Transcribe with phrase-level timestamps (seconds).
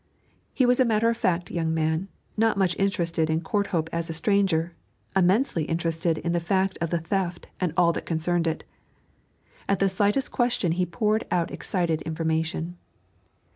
[0.51, 4.13] He was a matter of fact young man, not much interested in Courthope as a
[4.13, 4.73] stranger,
[5.15, 8.63] immensely interested in the fact of the theft and all that concerned it.
[9.69, 12.77] At the slightest question he poured out excited information.